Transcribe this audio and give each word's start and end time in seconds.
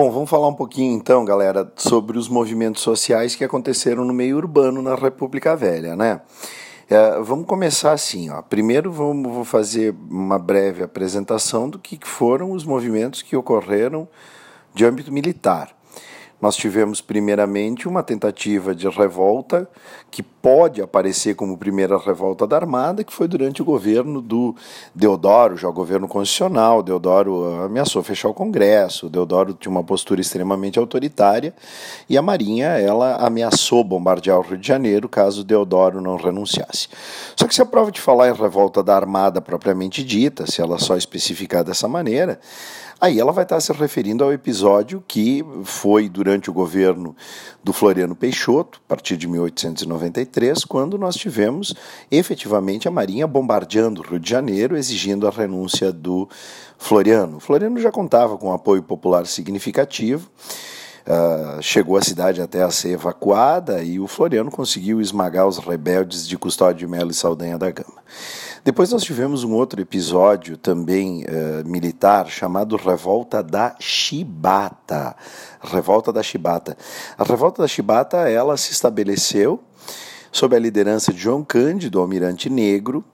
Bom, 0.00 0.10
vamos 0.10 0.30
falar 0.30 0.48
um 0.48 0.54
pouquinho 0.54 0.96
então, 0.96 1.26
galera, 1.26 1.70
sobre 1.76 2.16
os 2.16 2.26
movimentos 2.26 2.80
sociais 2.80 3.34
que 3.34 3.44
aconteceram 3.44 4.02
no 4.02 4.14
meio 4.14 4.38
urbano 4.38 4.80
na 4.80 4.94
República 4.94 5.54
Velha, 5.54 5.94
né? 5.94 6.22
É, 6.88 7.20
vamos 7.20 7.44
começar 7.44 7.92
assim, 7.92 8.30
ó. 8.30 8.40
Primeiro 8.40 8.90
vamos 8.90 9.30
vou 9.30 9.44
fazer 9.44 9.94
uma 10.08 10.38
breve 10.38 10.82
apresentação 10.82 11.68
do 11.68 11.78
que 11.78 11.98
foram 12.02 12.52
os 12.52 12.64
movimentos 12.64 13.20
que 13.20 13.36
ocorreram 13.36 14.08
de 14.72 14.86
âmbito 14.86 15.12
militar. 15.12 15.76
Nós 16.40 16.56
tivemos, 16.56 17.02
primeiramente, 17.02 17.86
uma 17.86 18.02
tentativa 18.02 18.74
de 18.74 18.88
revolta 18.88 19.68
que 20.10 20.22
pode 20.42 20.80
aparecer 20.80 21.34
como 21.34 21.56
primeira 21.56 21.98
revolta 21.98 22.46
da 22.46 22.56
Armada, 22.56 23.04
que 23.04 23.12
foi 23.12 23.28
durante 23.28 23.60
o 23.60 23.64
governo 23.64 24.22
do 24.22 24.54
Deodoro, 24.94 25.56
já 25.56 25.68
o 25.68 25.72
governo 25.72 26.08
constitucional. 26.08 26.82
Deodoro 26.82 27.62
ameaçou 27.62 28.02
fechar 28.02 28.28
o 28.28 28.34
Congresso, 28.34 29.08
Deodoro 29.08 29.52
tinha 29.54 29.70
uma 29.70 29.84
postura 29.84 30.20
extremamente 30.20 30.78
autoritária 30.78 31.54
e 32.08 32.16
a 32.16 32.22
Marinha 32.22 32.68
ela 32.68 33.16
ameaçou 33.16 33.84
bombardear 33.84 34.38
o 34.38 34.42
Rio 34.42 34.58
de 34.58 34.66
Janeiro 34.66 35.08
caso 35.08 35.44
Deodoro 35.44 36.00
não 36.00 36.16
renunciasse. 36.16 36.88
Só 37.36 37.46
que 37.46 37.54
se 37.54 37.62
a 37.62 37.66
prova 37.66 37.92
de 37.92 38.00
falar 38.00 38.30
em 38.30 38.34
revolta 38.34 38.82
da 38.82 38.96
Armada 38.96 39.40
propriamente 39.40 40.02
dita, 40.02 40.46
se 40.46 40.62
ela 40.62 40.78
só 40.78 40.96
especificar 40.96 41.62
dessa 41.64 41.86
maneira, 41.86 42.40
Aí 43.00 43.18
ela 43.18 43.32
vai 43.32 43.44
estar 43.44 43.58
se 43.62 43.72
referindo 43.72 44.22
ao 44.22 44.30
episódio 44.30 45.02
que 45.08 45.42
foi 45.64 46.06
durante 46.06 46.50
o 46.50 46.52
governo 46.52 47.16
do 47.64 47.72
Floriano 47.72 48.14
Peixoto, 48.14 48.78
a 48.84 48.88
partir 48.90 49.16
de 49.16 49.26
1893, 49.26 50.29
quando 50.66 50.98
nós 50.98 51.16
tivemos 51.16 51.74
efetivamente 52.10 52.86
a 52.86 52.90
Marinha 52.90 53.26
bombardeando 53.26 54.00
o 54.00 54.04
Rio 54.04 54.18
de 54.18 54.30
Janeiro, 54.30 54.76
exigindo 54.76 55.26
a 55.26 55.30
renúncia 55.30 55.92
do 55.92 56.28
Floriano. 56.78 57.36
O 57.36 57.40
Floriano 57.40 57.78
já 57.78 57.90
contava 57.90 58.36
com 58.38 58.48
um 58.48 58.52
apoio 58.52 58.82
popular 58.82 59.26
significativo. 59.26 60.30
Uh, 61.00 61.60
chegou 61.62 61.96
a 61.96 62.02
cidade 62.02 62.40
até 62.42 62.62
a 62.62 62.70
ser 62.70 62.90
evacuada 62.90 63.82
e 63.82 63.98
o 63.98 64.06
Floriano 64.06 64.50
conseguiu 64.50 65.00
esmagar 65.00 65.46
os 65.48 65.58
rebeldes 65.58 66.28
de 66.28 66.36
Custódio 66.38 66.86
de 66.86 66.86
Melo 66.86 67.10
e 67.10 67.14
Saldanha 67.14 67.58
da 67.58 67.70
Gama. 67.70 68.00
Depois 68.62 68.90
nós 68.90 69.02
tivemos 69.02 69.42
um 69.42 69.54
outro 69.54 69.80
episódio 69.80 70.58
também 70.58 71.24
uh, 71.24 71.66
militar 71.66 72.28
chamado 72.28 72.76
Revolta 72.76 73.42
da 73.42 73.74
Chibata. 73.80 75.16
Revolta 75.62 76.12
da 76.12 76.22
Chibata. 76.22 76.76
A 77.16 77.24
Revolta 77.24 77.62
da 77.62 77.68
Chibata 77.68 78.28
ela 78.28 78.56
se 78.58 78.72
estabeleceu 78.72 79.60
sob 80.32 80.54
a 80.54 80.58
liderança 80.58 81.12
de 81.12 81.18
João 81.18 81.44
Cândido, 81.44 82.00
almirante 82.00 82.48
negro, 82.48 83.04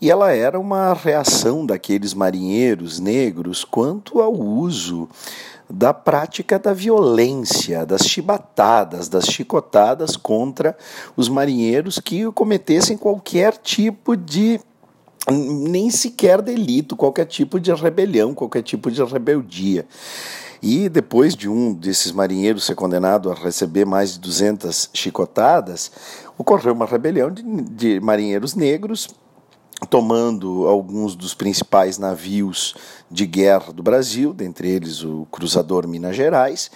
e 0.00 0.10
ela 0.10 0.32
era 0.32 0.58
uma 0.58 0.92
reação 0.94 1.66
daqueles 1.66 2.14
marinheiros 2.14 3.00
negros 3.00 3.64
quanto 3.64 4.20
ao 4.20 4.32
uso 4.32 5.08
da 5.68 5.92
prática 5.92 6.58
da 6.58 6.72
violência, 6.72 7.84
das 7.84 8.02
chibatadas, 8.02 9.08
das 9.08 9.26
chicotadas 9.26 10.16
contra 10.16 10.76
os 11.16 11.28
marinheiros 11.28 11.98
que 11.98 12.30
cometessem 12.32 12.96
qualquer 12.96 13.56
tipo 13.58 14.16
de 14.16 14.60
nem 15.30 15.90
sequer 15.90 16.40
delito, 16.40 16.96
qualquer 16.96 17.26
tipo 17.26 17.60
de 17.60 17.72
rebelião, 17.74 18.32
qualquer 18.32 18.62
tipo 18.62 18.90
de 18.90 19.02
rebeldia. 19.04 19.86
E 20.60 20.88
depois 20.88 21.34
de 21.34 21.48
um 21.48 21.72
desses 21.72 22.12
marinheiros 22.12 22.64
ser 22.64 22.74
condenado 22.74 23.30
a 23.30 23.34
receber 23.34 23.84
mais 23.84 24.12
de 24.12 24.20
200 24.20 24.90
chicotadas, 24.92 25.90
ocorreu 26.36 26.72
uma 26.72 26.86
rebelião 26.86 27.30
de, 27.30 27.42
de 27.42 28.00
marinheiros 28.00 28.54
negros, 28.54 29.08
tomando 29.88 30.66
alguns 30.66 31.14
dos 31.14 31.34
principais 31.34 31.98
navios 31.98 32.74
de 33.10 33.24
guerra 33.26 33.72
do 33.72 33.82
Brasil, 33.82 34.34
dentre 34.34 34.68
eles 34.68 35.04
o 35.04 35.26
cruzador 35.30 35.86
Minas 35.86 36.16
Gerais 36.16 36.70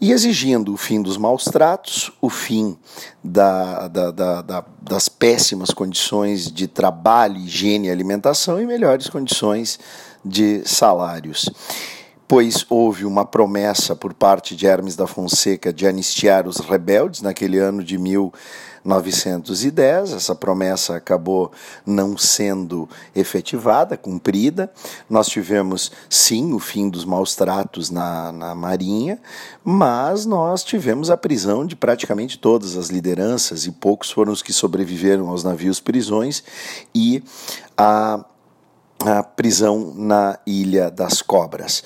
e 0.00 0.12
exigindo 0.12 0.72
o 0.72 0.76
fim 0.76 1.02
dos 1.02 1.16
maus 1.16 1.44
tratos, 1.44 2.12
o 2.20 2.30
fim 2.30 2.76
da, 3.22 3.88
da, 3.88 4.10
da, 4.42 4.64
das 4.80 5.08
péssimas 5.08 5.70
condições 5.70 6.50
de 6.52 6.68
trabalho, 6.68 7.36
higiene 7.36 7.88
e 7.88 7.90
alimentação 7.90 8.60
e 8.60 8.66
melhores 8.66 9.08
condições 9.08 9.78
de 10.24 10.62
salários. 10.64 11.50
Pois 12.28 12.66
houve 12.68 13.06
uma 13.06 13.24
promessa 13.24 13.96
por 13.96 14.12
parte 14.12 14.54
de 14.54 14.66
Hermes 14.66 14.94
da 14.94 15.06
Fonseca 15.06 15.72
de 15.72 15.86
anistiar 15.86 16.46
os 16.46 16.58
rebeldes 16.58 17.22
naquele 17.22 17.56
ano 17.56 17.82
de 17.82 17.96
mil 17.96 18.30
910. 18.84 20.12
Essa 20.12 20.34
promessa 20.34 20.94
acabou 20.94 21.50
não 21.86 22.18
sendo 22.18 22.86
efetivada, 23.16 23.96
cumprida. 23.96 24.70
Nós 25.08 25.26
tivemos, 25.28 25.90
sim, 26.10 26.52
o 26.52 26.58
fim 26.58 26.90
dos 26.90 27.06
maus 27.06 27.34
tratos 27.34 27.88
na, 27.88 28.30
na 28.30 28.54
Marinha, 28.54 29.18
mas 29.64 30.26
nós 30.26 30.62
tivemos 30.62 31.10
a 31.10 31.16
prisão 31.16 31.64
de 31.64 31.74
praticamente 31.74 32.38
todas 32.38 32.76
as 32.76 32.88
lideranças 32.88 33.64
e 33.64 33.72
poucos 33.72 34.10
foram 34.10 34.34
os 34.34 34.42
que 34.42 34.52
sobreviveram 34.52 35.30
aos 35.30 35.42
navios 35.42 35.80
prisões 35.80 36.44
e 36.94 37.24
a, 37.74 38.22
a 39.00 39.22
prisão 39.22 39.94
na 39.96 40.38
Ilha 40.46 40.90
das 40.90 41.22
Cobras. 41.22 41.82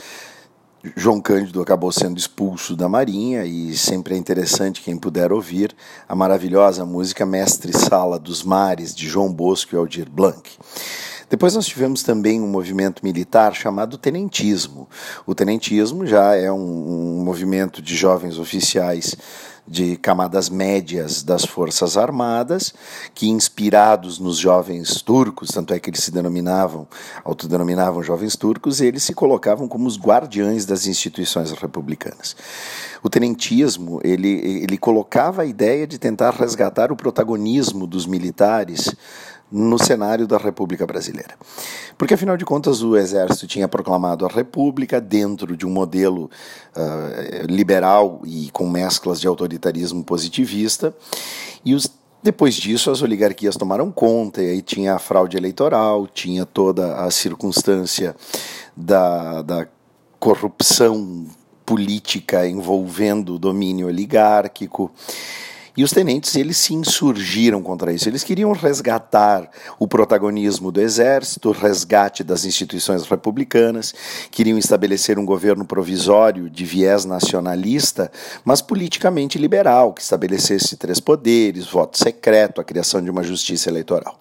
João 0.97 1.20
Cândido 1.20 1.62
acabou 1.62 1.93
sendo 1.93 2.19
expulso 2.19 2.75
da 2.75 2.88
Marinha 2.88 3.44
e 3.44 3.76
sempre 3.76 4.16
é 4.16 4.19
interessante 4.19 4.82
quem 4.82 4.97
puder 4.97 5.32
ouvir 5.32 5.72
a 6.09 6.15
maravilhosa 6.16 6.84
música 6.84 7.25
Mestre 7.25 7.72
Sala 7.72 8.19
dos 8.19 8.43
Mares 8.43 8.93
de 8.93 9.09
João 9.09 9.32
Bosco 9.32 9.75
e 9.75 9.78
Aldir 9.78 10.10
Blanc. 10.10 10.50
Depois 11.31 11.54
nós 11.54 11.66
tivemos 11.66 12.03
também 12.03 12.41
um 12.41 12.48
movimento 12.48 13.04
militar 13.04 13.54
chamado 13.54 13.97
tenentismo. 13.97 14.88
O 15.25 15.34
tenentismo 15.37 16.04
já 16.04 16.34
é 16.34 16.50
um, 16.50 16.56
um 17.20 17.25
movimento 17.25 17.81
de 17.81 17.97
jovens 17.97 18.37
oficiais 18.38 19.16
de 19.66 19.96
camadas 19.96 20.48
médias 20.48 21.22
das 21.22 21.44
Forças 21.44 21.96
Armadas, 21.96 22.74
que 23.14 23.28
inspirados 23.28 24.18
nos 24.18 24.36
jovens 24.36 25.00
turcos, 25.00 25.50
tanto 25.50 25.72
é 25.72 25.78
que 25.78 25.88
eles 25.88 26.02
se 26.02 26.10
denominavam, 26.10 26.86
autodenominavam 27.24 28.02
jovens 28.02 28.36
turcos, 28.36 28.80
eles 28.80 29.02
se 29.02 29.14
colocavam 29.14 29.68
como 29.68 29.86
os 29.86 29.98
guardiães 29.98 30.66
das 30.66 30.86
instituições 30.86 31.52
republicanas. 31.52 32.36
O 33.02 33.10
tenentismo, 33.10 34.00
ele, 34.04 34.62
ele 34.62 34.78
colocava 34.78 35.42
a 35.42 35.46
ideia 35.46 35.86
de 35.86 35.98
tentar 35.98 36.30
resgatar 36.30 36.92
o 36.92 36.96
protagonismo 36.96 37.86
dos 37.86 38.06
militares 38.06 38.94
no 39.52 39.78
cenário 39.78 40.26
da 40.26 40.38
República 40.38 40.86
Brasileira. 40.86 41.34
Porque, 41.98 42.14
afinal 42.14 42.36
de 42.36 42.44
contas, 42.44 42.82
o 42.82 42.96
Exército 42.96 43.46
tinha 43.46 43.68
proclamado 43.68 44.24
a 44.24 44.28
República 44.28 45.00
dentro 45.00 45.56
de 45.56 45.66
um 45.66 45.70
modelo 45.70 46.30
uh, 46.74 47.46
liberal 47.46 48.22
e 48.24 48.50
com 48.50 48.68
mesclas 48.68 49.20
de 49.20 49.28
autoritarismo 49.28 50.02
positivista, 50.02 50.94
e 51.64 51.74
os 51.74 51.86
depois 52.22 52.54
disso, 52.54 52.88
as 52.88 53.02
oligarquias 53.02 53.56
tomaram 53.56 53.90
conta, 53.90 54.40
e 54.40 54.50
aí 54.50 54.62
tinha 54.62 54.94
a 54.94 54.98
fraude 55.00 55.36
eleitoral, 55.36 56.06
tinha 56.06 56.46
toda 56.46 56.94
a 57.04 57.10
circunstância 57.10 58.14
da, 58.76 59.42
da 59.42 59.66
corrupção 60.20 61.26
política 61.66 62.46
envolvendo 62.46 63.34
o 63.34 63.38
domínio 63.40 63.88
oligárquico. 63.88 64.88
E 65.74 65.82
os 65.82 65.90
tenentes 65.90 66.36
eles 66.36 66.58
se 66.58 66.74
insurgiram 66.74 67.62
contra 67.62 67.92
isso. 67.92 68.06
Eles 68.06 68.22
queriam 68.22 68.52
resgatar 68.52 69.48
o 69.78 69.88
protagonismo 69.88 70.70
do 70.70 70.80
exército, 70.80 71.48
o 71.48 71.52
resgate 71.52 72.22
das 72.22 72.44
instituições 72.44 73.04
republicanas, 73.06 73.94
queriam 74.30 74.58
estabelecer 74.58 75.18
um 75.18 75.24
governo 75.24 75.64
provisório 75.64 76.50
de 76.50 76.66
viés 76.66 77.06
nacionalista, 77.06 78.12
mas 78.44 78.60
politicamente 78.60 79.38
liberal, 79.38 79.94
que 79.94 80.02
estabelecesse 80.02 80.76
três 80.76 81.00
poderes, 81.00 81.66
voto 81.66 81.96
secreto, 81.96 82.60
a 82.60 82.64
criação 82.64 83.00
de 83.00 83.10
uma 83.10 83.22
justiça 83.22 83.70
eleitoral. 83.70 84.18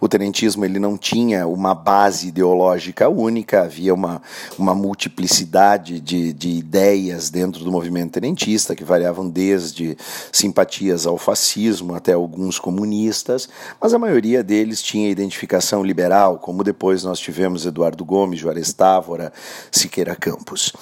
O 0.00 0.08
tenentismo 0.08 0.64
ele 0.64 0.80
não 0.80 0.98
tinha 0.98 1.46
uma 1.46 1.76
base 1.76 2.28
ideológica 2.28 3.08
única, 3.08 3.62
havia 3.62 3.94
uma, 3.94 4.20
uma 4.58 4.74
multiplicidade 4.74 6.00
de, 6.00 6.32
de 6.32 6.50
ideias 6.50 7.30
dentro 7.30 7.62
do 7.62 7.70
movimento 7.70 8.12
tenentista 8.12 8.74
que 8.74 8.82
variavam 8.82 9.28
desde 9.28 9.96
simpatia 10.32 10.87
ao 11.06 11.18
fascismo, 11.18 11.94
até 11.94 12.12
alguns 12.12 12.58
comunistas, 12.58 13.48
mas 13.80 13.92
a 13.94 13.98
maioria 13.98 14.42
deles 14.42 14.82
tinha 14.82 15.10
identificação 15.10 15.82
liberal, 15.82 16.38
como 16.38 16.64
depois 16.64 17.04
nós 17.04 17.18
tivemos 17.18 17.66
Eduardo 17.66 18.04
Gomes, 18.04 18.40
Juarez 18.40 18.72
Távora, 18.72 19.32
Siqueira 19.70 20.14
Campos. 20.14 20.72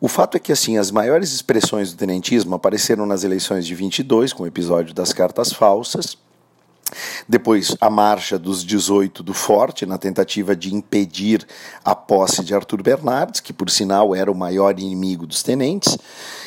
O 0.00 0.08
fato 0.08 0.36
é 0.36 0.40
que 0.40 0.50
assim 0.50 0.78
as 0.78 0.90
maiores 0.90 1.32
expressões 1.32 1.92
do 1.92 1.96
tenentismo 1.96 2.54
apareceram 2.54 3.06
nas 3.06 3.22
eleições 3.22 3.64
de 3.64 3.74
22, 3.74 4.32
com 4.32 4.42
o 4.42 4.46
episódio 4.46 4.92
das 4.92 5.12
cartas 5.12 5.52
falsas, 5.52 6.16
depois, 7.28 7.76
a 7.80 7.88
marcha 7.88 8.38
dos 8.38 8.64
18 8.64 9.22
do 9.22 9.34
Forte, 9.34 9.86
na 9.86 9.98
tentativa 9.98 10.54
de 10.54 10.74
impedir 10.74 11.46
a 11.84 11.94
posse 11.94 12.44
de 12.44 12.54
Arthur 12.54 12.82
Bernardes, 12.82 13.40
que 13.40 13.52
por 13.52 13.70
sinal 13.70 14.14
era 14.14 14.30
o 14.30 14.34
maior 14.34 14.78
inimigo 14.78 15.26
dos 15.26 15.42
tenentes. 15.42 15.98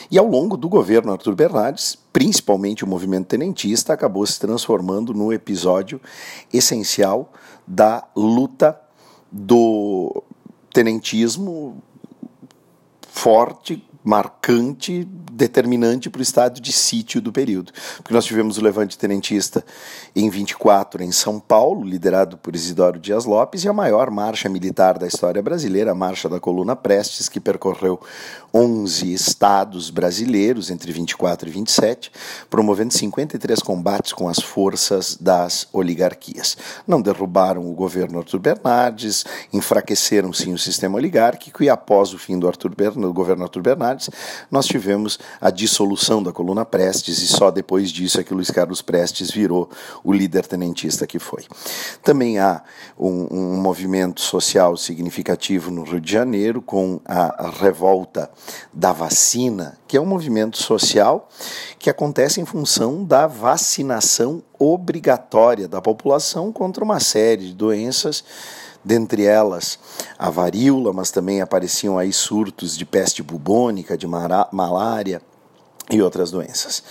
E 0.09 0.18
ao 0.18 0.27
longo 0.27 0.56
do 0.56 0.69
governo 0.69 1.12
Arthur 1.12 1.36
Bernardes, 1.36 1.97
principalmente 2.13 2.83
o 2.83 2.88
movimento 2.88 3.27
tenentista, 3.27 3.94
acabou 3.94 4.25
se 4.25 4.39
transformando 4.39 5.13
no 5.13 5.33
episódio 5.33 6.00
essencial 6.53 7.31
da 7.65 8.03
luta 8.15 8.80
do 9.31 10.24
tenentismo 10.71 11.81
forte 13.15 13.81
marcante, 14.06 15.03
determinante 15.31 16.12
para 16.12 16.19
o 16.19 16.21
estado 16.21 16.62
de 16.62 16.71
sítio 16.71 17.19
do 17.19 17.31
período. 17.31 17.73
Porque 17.97 18.13
nós 18.13 18.23
tivemos 18.23 18.57
o 18.57 18.62
levante 18.62 18.97
tenentista 18.97 19.65
em 20.15 20.29
24 20.29 21.03
em 21.03 21.12
São 21.12 21.39
Paulo, 21.39 21.83
liderado 21.83 22.38
por 22.38 22.56
Isidoro 22.56 23.00
Dias 23.00 23.25
Lopes, 23.25 23.63
e 23.63 23.67
a 23.67 23.73
maior 23.73 24.12
marcha 24.12 24.47
militar 24.47 25.00
da 25.00 25.07
história 25.07 25.41
brasileira, 25.41 25.91
a 25.91 25.95
Marcha 25.95 26.29
da 26.29 26.39
Coluna 26.39 26.75
Prestes, 26.75 27.27
que 27.27 27.39
percorreu 27.39 28.00
11 28.53 29.12
estados 29.12 29.89
brasileiros 29.89 30.69
entre 30.69 30.91
24 30.91 31.50
e 31.50 31.51
27, 31.51 32.12
promovendo 32.50 32.94
53 32.94 33.59
combates 33.59 34.13
com 34.13 34.29
as 34.29 34.39
forças 34.39 35.17
das 35.19 35.67
oligarquias. 35.73 36.56
Não 36.88 37.01
derrubaram 37.01 37.69
o 37.69 37.73
governo 37.73 38.19
Arthur 38.19 38.39
Bernardes, 38.39 39.25
enfraqueceram 39.51 40.31
sim 40.31 40.53
o 40.53 40.59
sistema 40.59 40.95
oligárquico 40.95 41.63
e 41.63 41.69
após 41.69 42.13
o 42.13 42.19
fim 42.19 42.38
do, 42.38 42.47
Arthur 42.47 42.73
do 43.07 43.13
governo 43.13 43.46
Bernardes, 43.62 44.10
nós 44.50 44.66
tivemos 44.66 45.19
a 45.40 45.50
dissolução 45.50 46.22
da 46.22 46.31
coluna 46.31 46.66
Prestes 46.66 47.19
e 47.19 47.28
só 47.28 47.52
depois 47.52 47.92
disso 47.92 48.19
é 48.19 48.24
que 48.24 48.34
Luiz 48.34 48.52
Carlos 48.52 48.81
Prestes 48.81 49.31
virou 49.31 49.69
o 50.04 50.12
líder 50.12 50.46
tenentista 50.46 51.07
que 51.07 51.19
foi. 51.19 51.44
Também 52.04 52.40
há 52.40 52.62
um, 52.98 53.28
um 53.31 53.62
movimento 53.62 54.22
social 54.22 54.75
significativo 54.78 55.72
no 55.72 55.84
Rio 55.84 56.02
de 56.02 56.12
Janeiro 56.12 56.62
com 56.62 57.00
a 57.06 57.50
revolta 57.50 58.30
da 58.74 58.92
vacina, 58.92 59.78
que 59.88 59.98
é 59.98 60.01
um 60.01 60.06
movimento 60.06 60.58
social 60.58 61.30
que 61.80 61.90
acontece 61.90 62.42
em 62.42 62.46
função 62.46 63.04
da 63.04 63.28
vacinação 63.28 64.44
obrigatória 64.58 65.68
da 65.68 65.81
população 65.81 66.51
contra 66.51 66.84
uma 66.84 67.00
série 67.00 67.48
de 67.48 67.54
doenças 67.54 68.24
dentre 68.86 69.26
elas 69.26 69.80
a 70.18 70.30
varíola, 70.30 70.94
mas 70.94 71.10
também 71.10 71.42
apareciam 71.42 71.98
aí 71.98 72.14
surtos 72.14 72.78
de 72.78 72.86
peste 72.86 73.24
bubônica, 73.24 73.98
de 73.98 74.06
malária 74.08 75.22
e 75.90 76.02
outras 76.02 76.30
doenças. 76.30 76.84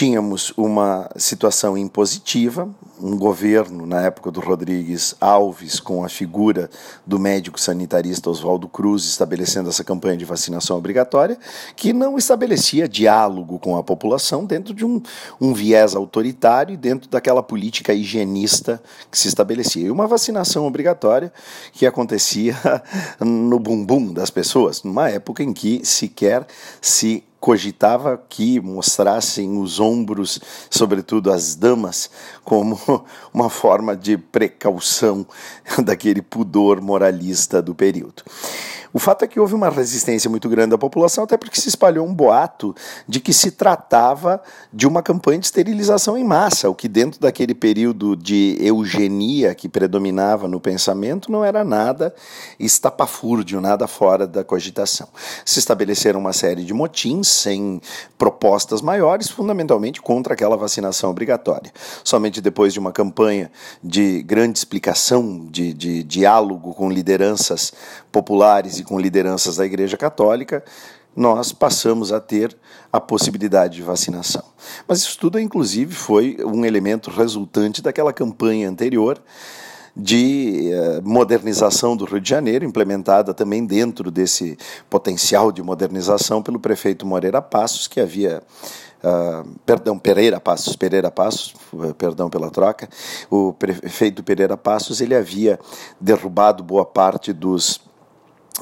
Tínhamos 0.00 0.50
uma 0.56 1.10
situação 1.14 1.76
impositiva, 1.76 2.66
um 2.98 3.18
governo, 3.18 3.84
na 3.84 4.00
época 4.00 4.30
do 4.30 4.40
Rodrigues 4.40 5.14
Alves, 5.20 5.78
com 5.78 6.02
a 6.02 6.08
figura 6.08 6.70
do 7.06 7.18
médico 7.18 7.60
sanitarista 7.60 8.30
Oswaldo 8.30 8.66
Cruz, 8.66 9.04
estabelecendo 9.04 9.68
essa 9.68 9.84
campanha 9.84 10.16
de 10.16 10.24
vacinação 10.24 10.78
obrigatória, 10.78 11.38
que 11.76 11.92
não 11.92 12.16
estabelecia 12.16 12.88
diálogo 12.88 13.58
com 13.58 13.76
a 13.76 13.82
população 13.82 14.46
dentro 14.46 14.72
de 14.72 14.86
um, 14.86 15.02
um 15.38 15.52
viés 15.52 15.94
autoritário 15.94 16.72
e 16.72 16.78
dentro 16.78 17.10
daquela 17.10 17.42
política 17.42 17.92
higienista 17.92 18.82
que 19.10 19.18
se 19.18 19.28
estabelecia. 19.28 19.84
E 19.84 19.90
uma 19.90 20.06
vacinação 20.06 20.66
obrigatória 20.66 21.30
que 21.74 21.84
acontecia 21.84 22.56
no 23.20 23.58
bumbum 23.58 24.14
das 24.14 24.30
pessoas, 24.30 24.82
numa 24.82 25.10
época 25.10 25.42
em 25.42 25.52
que 25.52 25.84
sequer 25.84 26.46
se 26.80 27.22
cogitava 27.40 28.22
que 28.28 28.60
mostrassem 28.60 29.58
os 29.58 29.80
ombros, 29.80 30.38
sobretudo 30.68 31.32
as 31.32 31.54
damas, 31.54 32.10
como 32.44 32.78
uma 33.32 33.48
forma 33.48 33.96
de 33.96 34.18
precaução 34.18 35.26
daquele 35.82 36.20
pudor 36.20 36.80
moralista 36.80 37.62
do 37.62 37.74
período. 37.74 38.22
O 38.92 38.98
fato 38.98 39.24
é 39.24 39.28
que 39.28 39.38
houve 39.38 39.54
uma 39.54 39.70
resistência 39.70 40.28
muito 40.28 40.48
grande 40.48 40.70
da 40.70 40.78
população, 40.78 41.24
até 41.24 41.36
porque 41.36 41.60
se 41.60 41.68
espalhou 41.68 42.06
um 42.06 42.12
boato 42.12 42.74
de 43.06 43.20
que 43.20 43.32
se 43.32 43.52
tratava 43.52 44.42
de 44.72 44.86
uma 44.86 45.02
campanha 45.02 45.38
de 45.38 45.46
esterilização 45.46 46.18
em 46.18 46.24
massa, 46.24 46.68
o 46.68 46.74
que 46.74 46.88
dentro 46.88 47.20
daquele 47.20 47.54
período 47.54 48.16
de 48.16 48.56
eugenia 48.60 49.54
que 49.54 49.68
predominava 49.68 50.48
no 50.48 50.60
pensamento 50.60 51.30
não 51.30 51.44
era 51.44 51.62
nada 51.62 52.12
estapafúrdio, 52.58 53.60
nada 53.60 53.86
fora 53.86 54.26
da 54.26 54.42
cogitação. 54.42 55.08
Se 55.44 55.60
estabeleceram 55.60 56.18
uma 56.18 56.32
série 56.32 56.64
de 56.64 56.74
motins 56.74 57.28
sem 57.28 57.80
propostas 58.18 58.82
maiores, 58.82 59.28
fundamentalmente 59.28 60.02
contra 60.02 60.34
aquela 60.34 60.56
vacinação 60.56 61.10
obrigatória. 61.10 61.72
Somente 62.02 62.40
depois 62.40 62.72
de 62.72 62.80
uma 62.80 62.92
campanha 62.92 63.52
de 63.82 64.22
grande 64.22 64.58
explicação, 64.58 65.46
de, 65.48 65.72
de 65.72 66.02
diálogo 66.02 66.74
com 66.74 66.90
lideranças 66.90 67.72
populares 68.10 68.79
e 68.80 68.84
com 68.84 68.98
lideranças 68.98 69.56
da 69.56 69.66
Igreja 69.66 69.96
Católica, 69.96 70.64
nós 71.14 71.52
passamos 71.52 72.12
a 72.12 72.20
ter 72.20 72.56
a 72.92 73.00
possibilidade 73.00 73.76
de 73.76 73.82
vacinação. 73.82 74.44
Mas 74.86 75.00
isso 75.00 75.18
tudo, 75.18 75.38
inclusive, 75.38 75.94
foi 75.94 76.36
um 76.44 76.64
elemento 76.64 77.10
resultante 77.10 77.82
daquela 77.82 78.12
campanha 78.12 78.68
anterior 78.68 79.20
de 79.96 80.70
eh, 80.72 81.00
modernização 81.02 81.96
do 81.96 82.04
Rio 82.04 82.20
de 82.20 82.28
Janeiro, 82.28 82.64
implementada 82.64 83.34
também 83.34 83.66
dentro 83.66 84.10
desse 84.10 84.56
potencial 84.88 85.50
de 85.50 85.62
modernização 85.62 86.42
pelo 86.42 86.60
prefeito 86.60 87.04
Moreira 87.04 87.42
Passos, 87.42 87.86
que 87.86 88.00
havia 88.00 88.42
Uh, 89.02 89.58
perdão, 89.64 89.98
Pereira 89.98 90.38
Passos, 90.38 90.76
Pereira 90.76 91.10
Passos, 91.10 91.54
perdão 91.96 92.28
pela 92.28 92.50
troca, 92.50 92.86
o 93.30 93.54
prefeito 93.54 94.22
Pereira 94.22 94.58
Passos, 94.58 95.00
ele 95.00 95.14
havia 95.14 95.58
derrubado 95.98 96.62
boa 96.62 96.84
parte 96.84 97.32
dos 97.32 97.80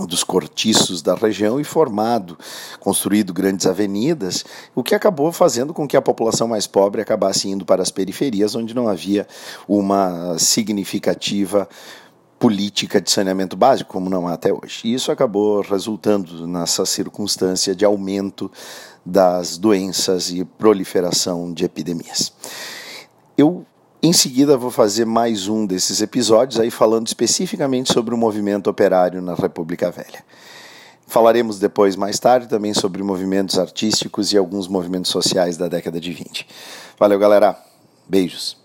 dos 0.06 0.23
cortiços 0.23 1.03
da 1.03 1.15
região 1.15 1.61
e 1.61 1.65
formado, 1.65 2.39
construído 2.81 3.33
grandes 3.33 3.67
avenidas, 3.67 4.45
o 4.75 4.83
que 4.83 4.95
acabou 4.95 5.33
fazendo 5.33 5.75
com 5.75 5.87
que 5.87 5.97
a 5.97 6.03
população 6.03 6.49
mais 6.49 6.67
pobre 6.67 7.00
acabasse 7.00 7.49
indo 7.49 7.65
para 7.65 7.83
as 7.83 7.91
periferias, 7.91 8.55
onde 8.55 8.75
não 8.75 8.89
havia 8.89 9.27
uma 9.67 10.39
significativa 10.39 11.69
política 12.39 13.00
de 13.00 13.11
saneamento 13.11 13.56
básico, 13.56 13.93
como 13.93 14.09
não 14.09 14.29
há 14.29 14.35
até 14.35 14.53
hoje. 14.53 14.83
E 14.85 14.95
isso 14.95 15.11
acabou 15.11 15.61
resultando 15.61 16.47
nessa 16.47 16.87
circunstância 16.87 17.75
de 17.75 17.85
aumento 17.85 18.50
das 19.05 19.59
doenças 19.59 20.31
e 20.31 20.45
proliferação 20.45 21.53
de 21.53 21.65
epidemias. 21.65 22.33
Eu 23.37 23.67
em 24.00 24.12
seguida, 24.12 24.56
vou 24.56 24.71
fazer 24.71 25.05
mais 25.05 25.49
um 25.49 25.67
desses 25.67 26.00
episódios 26.00 26.61
aí 26.61 26.71
falando 26.71 27.09
especificamente 27.09 27.93
sobre 27.93 28.15
o 28.15 28.19
movimento 28.19 28.71
operário 28.71 29.21
na 29.21 29.35
República 29.35 29.91
Velha. 29.91 30.25
Falaremos 31.06 31.59
depois, 31.59 31.97
mais 31.97 32.19
tarde, 32.21 32.47
também 32.47 32.73
sobre 32.73 33.03
movimentos 33.03 33.59
artísticos 33.59 34.33
e 34.33 34.39
alguns 34.39 34.69
movimentos 34.69 35.11
sociais 35.11 35.56
da 35.56 35.67
década 35.67 35.99
de 35.99 36.12
20. 36.12 36.47
Valeu, 36.99 37.19
galera. 37.19 37.59
Beijos. 38.06 38.56